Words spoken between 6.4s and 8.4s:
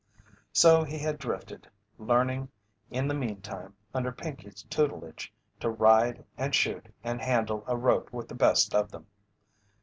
shoot and handle a rope with the